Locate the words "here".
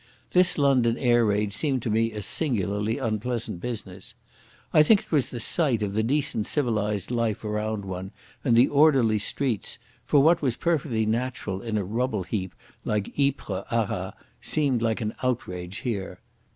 15.85-16.19